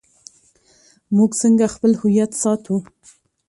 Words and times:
موږ 1.15 1.31
څنګه 1.41 1.65
خپل 1.75 1.91
هویت 2.01 2.31
ساتو؟ 2.41 2.75